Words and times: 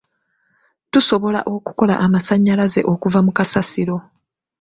Tusobola 0.91 1.39
okukola 1.53 1.93
amasannyalaze 2.05 2.81
okuva 2.93 3.19
mu 3.25 3.31
kasasiro. 3.37 3.95